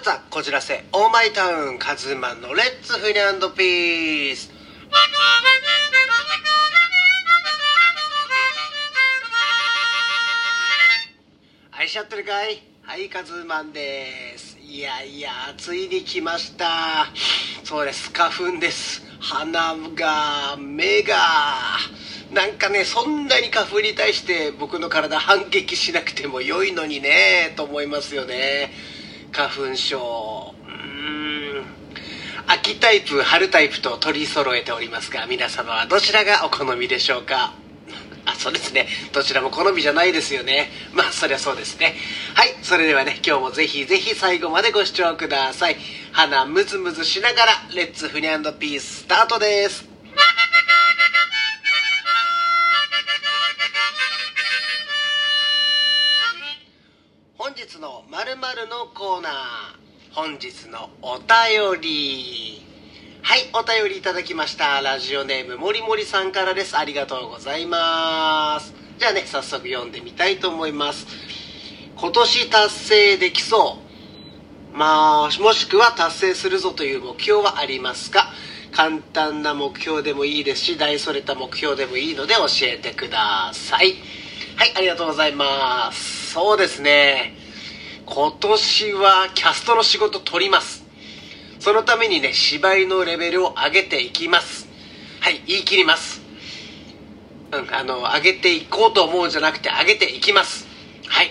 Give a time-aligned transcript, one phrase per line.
[0.00, 4.50] 物はこじらせオーマイタウンカズマンのレッツフリアンドピース。
[11.70, 12.62] 愛し合ってるかい？
[12.82, 14.58] はいカズマンです。
[14.58, 17.08] いやいやついに来ました。
[17.62, 18.10] そうです。
[18.10, 19.02] 花粉です。
[19.20, 21.14] 鼻が目が。
[22.32, 28.72] なんかねそんなに花粉に対して僕の体反撃しなくても良いのにねと思いますよね。
[29.32, 29.98] 花粉症。
[29.98, 31.64] うーん。
[32.46, 37.52] 秋タイプ春タイプと取り揃えておりますが皆様はどちらがお好みでしょうか？
[38.26, 38.88] あそうですね。
[39.12, 40.68] どちらも好みじゃないですよね。
[40.92, 41.94] まあそりゃそうですね。
[42.34, 45.76] はいそれではね今日もぜひぜひ最後までご視聴ください。
[46.12, 49.89] 鼻ムズムズしながらレッツフニャンドピーススタートです。
[58.20, 59.32] 日の〇〇のコーナー。
[60.12, 62.62] 本日のお便り。
[63.22, 64.82] はいお便りいただきました。
[64.82, 66.76] ラジオネームもりもりさんからです。
[66.76, 68.74] ありがとうございます。
[68.98, 71.06] じゃあね早速読んでみたいと思います。
[71.96, 73.78] 今年達成できそ
[74.74, 74.76] う。
[74.76, 78.34] まあもしくは達成するぞという目標はありますか？
[78.72, 83.94] 簡単な目標でもいいですし大それた目標でもいいので教えてください。
[84.56, 86.32] はいありがとうございます。
[86.32, 87.39] そうですね。
[88.12, 90.84] 今年はキャストの仕事取ります。
[91.60, 94.66] そのためにね芝居のレベルを上げていきます。
[95.20, 96.20] はい言い切ります。
[97.52, 100.66] うんあの上げていこうと思うんじゃなくて上げていきます。
[101.06, 101.30] はい。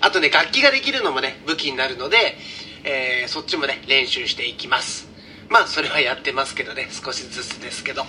[0.00, 2.38] あとね楽器ができるのもね武器になるので、
[2.84, 5.06] えーそっちもね練習していきます。
[5.50, 8.06] まあそれはやってますけどね少しずつですけど。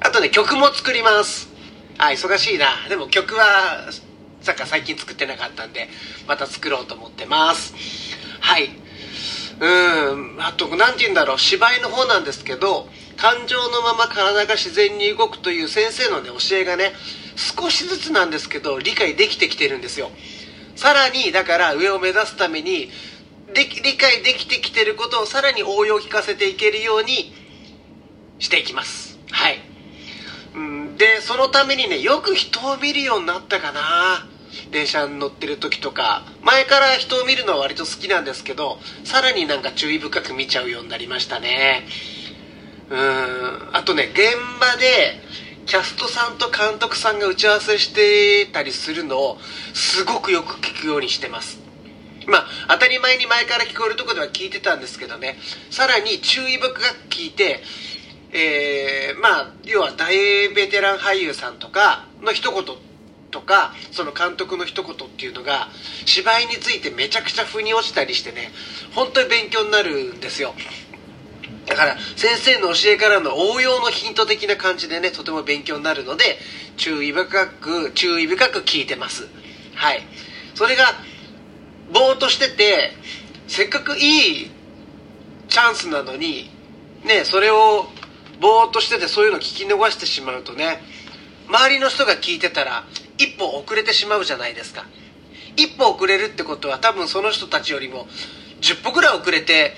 [0.00, 1.48] あとね曲も作ります。
[1.98, 2.66] あ忙しいな。
[2.88, 3.88] でも曲は
[4.46, 5.88] さっき最近作ってなかったんで
[6.28, 7.74] また作ろうと思ってます。
[8.38, 8.70] はい。
[9.58, 10.36] うん。
[10.40, 11.38] あと何て言うんだろう。
[11.38, 16.92] 芝居の方なんですけど感情のまま体が自然に動くという先生のね教えがね
[17.34, 20.12] 少しずつなんですけど理解できてきてるんですよ。
[20.76, 22.88] さらにだから上を目指すために
[23.52, 27.34] で理解できてきてることをさらに応用を聞かせていけるように
[28.38, 29.18] していきます。
[29.32, 29.58] はい。
[30.54, 30.96] うん。
[30.96, 34.28] でそのためにねよく人を見るようになったかな。
[34.70, 41.86] 電車に乗ってる時とか前から人を見るのは割と好きなんですけどさらになんか注意深く見ちゃうようになりましたね。
[42.88, 43.68] うん。
[43.72, 44.20] あとね現
[44.60, 45.20] 場で
[45.66, 49.38] キャストさんと監督さんが打ち合わせしてたりするのを
[49.74, 51.58] すごくよく聞くようにしてます。
[52.26, 55.38] まあ当たり前に前から聞こえるとこでは聞いてたんですけどね。
[55.70, 56.80] さらに注意深く
[57.10, 57.62] 聞いて
[58.32, 62.76] えーまあ要は大ベテラン俳優さんとかの一言
[63.30, 65.68] とかその監督の一言っていうのが
[66.04, 68.50] 芝居についてめちゃくちゃ腑に落ちたりしてね
[68.94, 70.54] 本当に勉強になるんですよ。
[71.66, 76.38] だから先生の教えからの応用のヒント的な感じでねとても勉強になるので
[76.76, 79.28] 注意深く注意深く聞いてます。
[79.74, 80.02] はい。
[80.54, 80.84] それが
[81.92, 82.92] ぼーっとしてて
[83.48, 84.50] せっかくいい
[85.48, 86.50] チャンスなのに
[87.04, 87.86] ねそれを
[88.40, 90.78] ぼーっとしててそういうの聞き逃してしまうとね
[91.48, 92.84] 周りの人が聞いてたら
[93.18, 94.86] 一歩遅れてしまうじゃないですか。
[95.56, 98.06] 一歩遅れるってことは多分その人たちよりも
[98.60, 99.74] 10歩ぐらい遅れて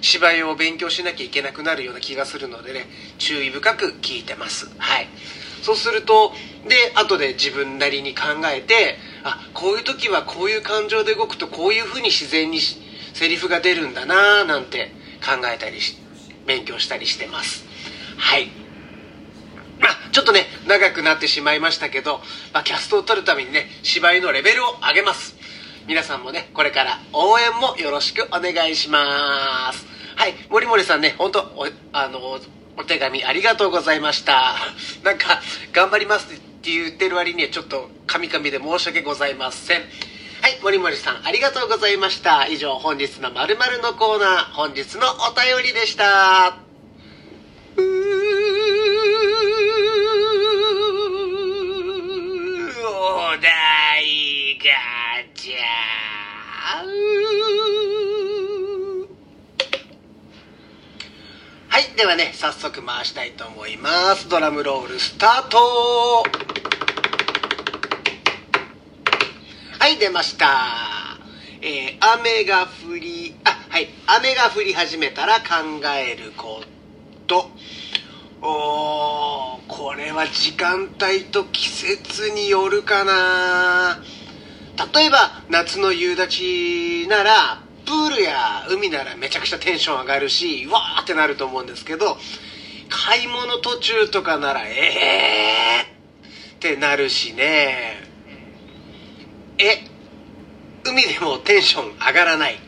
[0.00, 2.86] 芝居を勉強しなきゃいけなくなるような気がするのでね
[3.18, 4.70] 注意深く聞いてます。
[4.78, 5.08] はい。
[5.62, 6.32] そうすると
[6.68, 8.22] で後で自分なりに考
[8.52, 14.90] えてあこういう時はこういう感情で動くとこういうふうに自然にセリフが出るんだなーなんて
[15.24, 15.96] 考えたりし
[16.46, 17.64] 勉強したりしてます。
[18.16, 18.50] はい、
[20.12, 22.20] ちょっとね長くなってしまいましたけど、
[22.52, 25.34] まあ、キャストを取るためにね芝居のレベルを上げます。
[25.88, 29.86] 皆さんもねこれから応援もよろしくお願いします。
[30.14, 32.38] はい森森さんね本当おあの
[32.76, 34.54] お手紙ありがとうございました。
[35.02, 35.40] なんか
[35.72, 39.82] 頑張りますって言ってる割にはちょっとカミカミで申し訳ございません。
[40.42, 42.46] はい森森さんありがとうございました。
[42.48, 46.71] 以上本日の〇〇のコーナー本日のお便りでした。
[61.72, 64.28] はいではね早速回したいと思います。
[64.28, 65.56] ドラムロールスタート。
[69.78, 70.46] はい出ました。
[71.62, 75.44] えー雨が降りあはい雨が降り始めたら考
[75.98, 76.62] えるこ
[77.26, 77.50] と。
[78.42, 84.02] おーこれは時間帯と季節によるかな。
[84.92, 92.16] 例えば夏の夕立ならプールや海ならめちゃくちゃテンション上がるしわーってなると思うんですけど
[92.88, 97.96] 買い物途中とかならえーってなるしね。
[99.58, 99.84] え
[100.84, 102.58] 海でもテンション上がらない。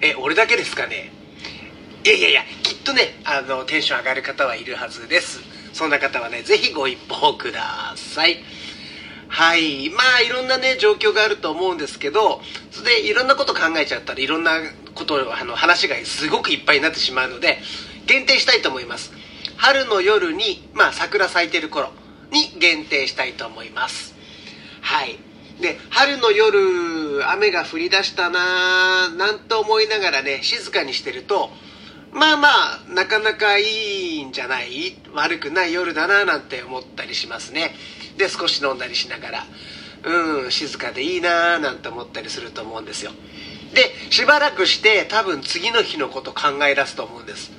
[0.00, 1.12] え俺だけですかね。
[2.04, 5.40] いやいやいやきっとねあのテンション上がる方はいるはずです。
[5.72, 8.38] そんな方はねぜひご一報ください。
[9.30, 9.88] はい。
[9.90, 12.42] まあいろんなね状況があると思うんですけど
[12.72, 14.58] それでいろんなこと考えちゃったらいろんな
[14.94, 17.58] ことあの話がすごくいっぱいになってしまうので
[18.06, 19.12] 限定したいと思います。
[19.56, 21.90] 春の夜にまあ桜咲いてる頃
[22.32, 24.14] に限定したいと思います。
[24.80, 25.16] はい。
[25.60, 31.50] で春の夜雨が降り出したなーなんと思いながらね静かにしてると
[32.12, 34.96] まあまあなかなかいいんじゃない？
[35.14, 37.72] 悪くない夜だななんて思ったりしますね。
[38.16, 39.44] で少し飲んだりしながら。
[40.02, 43.12] うん静かでいいなーなんて思ったりすると思うんですよ。
[43.74, 47.52] でしばらくして多分次の日のこと考え出すと思うんです。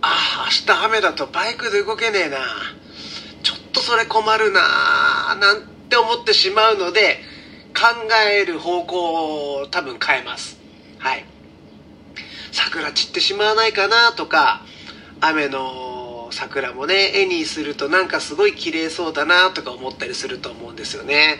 [0.00, 2.38] ああ明日雨だとバイクで動けねえな。
[3.42, 7.18] ちょっとそれ困るななんて思ってしまうので
[7.74, 7.86] 考
[8.30, 10.58] える方向を多分変えます。
[10.98, 11.24] はい。
[12.52, 14.62] 桜散ってしまわないかなとか
[15.20, 21.38] 雨の桜もね絵にするとなんかすごい綺麗そうだなとか思ったりすると思うんですよね。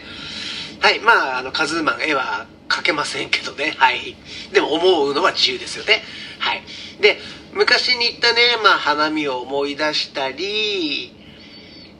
[0.80, 3.74] はいまああのカズーマン絵は描けませんけどね。
[3.76, 4.16] はい。
[4.52, 6.02] でも思うのは自由ですよね。
[6.38, 6.62] はい。
[7.00, 7.18] で
[7.52, 11.14] 昔に行ったねまあ花見を思い出したり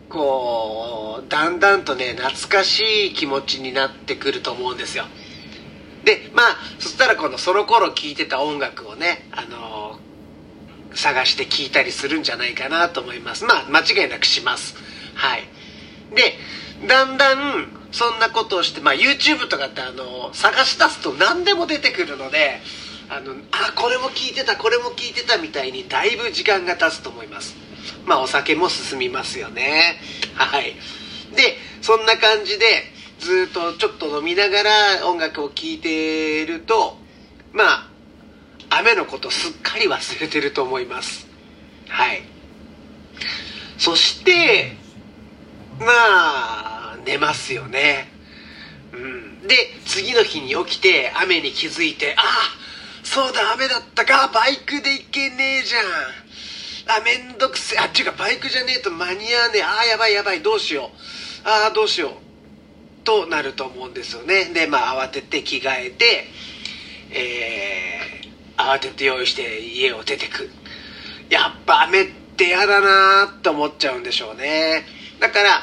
[0.09, 5.05] こうだんだんとね懐かしい気持ちになってくると思うんですよ。
[6.05, 13.45] でまあそしたらこのその頃聴いてた音楽をねあのー、探して聴いたりするんじゃないかなと思います。
[13.45, 14.75] まあ間違いなくします。
[15.15, 15.43] はい。
[16.15, 16.37] で
[16.87, 22.61] だんだんそんなことをして、まあ、YouTube とかってあの探し出すと何でも出てくるので
[23.11, 27.55] あのあこれも聞いてたこれも聞いてたみたいにだいぶ時間が経つと思います。
[28.07, 29.99] まあお酒も進みますよね。
[30.35, 30.75] はい。
[31.37, 32.92] でそんな感じで
[33.23, 36.99] ずっとちょっと飲みながら音楽を聴いてると
[37.53, 37.89] まあ
[38.81, 41.29] 雨のことすっかり忘れてると思います。
[41.89, 42.23] はい。
[43.79, 44.77] そして
[45.79, 48.11] まあ寝ますよね。
[48.93, 49.47] うん。
[49.47, 49.55] で
[49.87, 52.25] 次の日に起きて雨に気づいてああ
[53.05, 54.33] そうだ雨だったか。
[54.35, 55.83] バイクで行けねえじゃん。
[56.99, 57.79] あめんどくせえ。
[57.79, 59.63] あっちがバイクじゃねえと間に合わねえ。
[59.63, 60.91] ああやばいやばいどうしよ
[61.45, 61.49] う。
[61.49, 62.32] ああどうしよう。
[63.05, 64.47] となると思うんですよね。
[64.53, 66.27] でまあ慌てて着替えて
[67.15, 70.51] えー、慌てて用意して家を出てく。
[71.29, 72.07] やっぱ雨っ
[72.37, 74.85] て嫌だなーって思っちゃうんでしょうね。
[75.21, 75.63] だから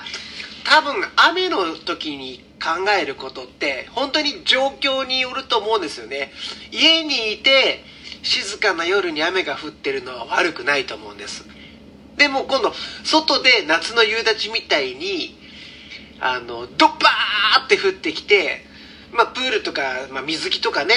[0.63, 6.31] 多分雨の時に考えることって本当に状況によると思うんですよね。
[6.71, 7.83] 家にいて
[8.21, 11.45] 静かな夜に雨が降ってるのは悪くないと思うんです。
[12.18, 15.38] でも今度外で夏の夕立みたいに
[16.21, 18.66] あのドッバーって降ってきて
[19.12, 19.81] まあ、プールとか、
[20.12, 20.94] まあ、水着とかね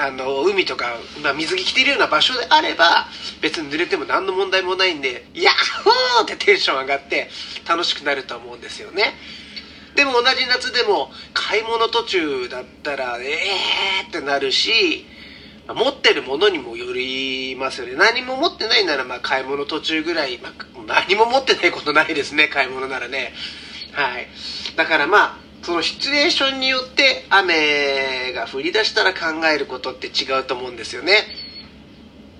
[0.00, 3.06] あの海とか、まあ、水着着てるような場所であれば
[3.40, 7.28] 別に濡れても何の問題もないんでヤッホーってテンション上がって
[7.68, 9.14] 楽しくなると思うんですよね。
[9.96, 13.30] でも同じ夏でも買い物途中だったらえ
[14.02, 15.06] えーってなるし
[15.66, 17.94] 持ってるものにもよりますよね。
[17.96, 20.52] 何も持ってないならまあ買い物途中ぐらい、まあ、
[20.86, 23.32] 何も持ってないことないですね買い物ならね。
[23.96, 24.28] はい。
[24.76, 31.24] だからまあそのシチュエーションによって雨が降り出したら考えることって違うと思うんですよね。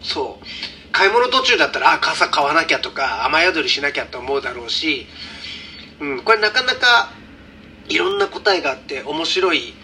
[0.03, 0.47] そう。
[0.93, 5.07] 買い物途中だったらあ傘買わなきゃとか雨宿りしなきゃと思うだろうし、
[6.01, 7.11] うん、これなかなか
[7.89, 9.75] いろんな答えがあって面白い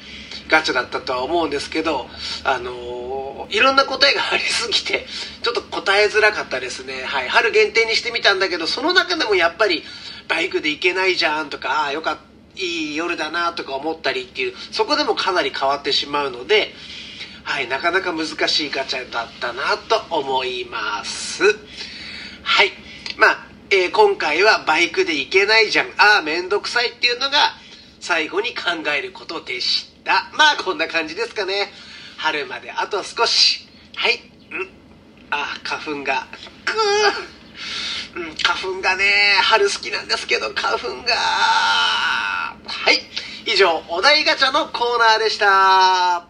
[0.49, 2.07] ガチャだったとは思うんですけど
[2.45, 5.07] あのー、いろんな答えがありすぎて
[5.43, 7.03] ちょっと答えづらかったですね。
[7.05, 7.29] はい。
[7.29, 9.83] 春限定にしてみたんだけどその中でもやっぱり
[10.29, 16.75] バイクで行けないじゃんとかああよかったいい夜だなとか思ったりっていうそこでもかなり変わってしまうので
[17.45, 21.43] はいなかなか難しいガチャだったなと思います。
[22.45, 22.71] はい
[23.17, 25.87] まあ、えー、今回はバイクで行けないじゃん。
[25.99, 27.55] ああめんどくさいっていうのが
[28.01, 30.31] 最後に考えることでした。
[30.35, 31.73] まあこんな感じですかね。
[32.17, 33.67] 春まであと少し。
[33.97, 34.21] はい
[34.53, 34.69] うん。
[35.31, 36.29] あ花粉が。
[36.65, 37.92] くー。
[38.15, 39.05] うん、花粉がね
[39.43, 41.15] 春好きなんですけど花粉が。
[41.15, 42.57] は
[42.91, 43.01] い。
[43.47, 45.47] 以上お題ガチャのコーナーでした。
[45.47, 46.29] は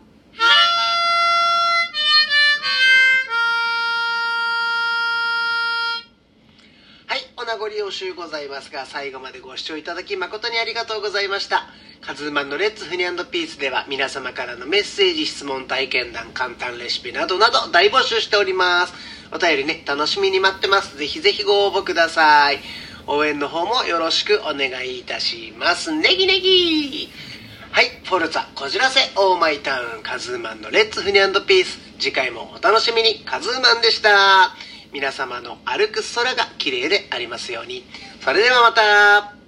[7.17, 11.67] いお名残惜しゅうございますが最後までご視聴いただき誠にありがとうございました。
[12.01, 18.95] カズーマンのレッツフニャンドピースでは皆様からのメッセージ、質問、体験談、簡単レシピなどなど大募集しております。
[19.35, 20.99] お便りね、楽しみに待ってます。
[20.99, 22.61] ぜひぜひご応募ください。
[23.07, 25.91] 応援の方もよろしくお願いいたします。
[25.91, 27.09] ネギネギ
[27.71, 31.79] はい、フォルツァ、こじらせ、オーマイタウン、カズーマンのレッツフニャンドピース。
[31.99, 34.55] 次回もお楽しみに、カズーマンでした。
[34.93, 37.87] 皆様の歩く空が綺麗でありますように。
[38.21, 39.42] それではまた。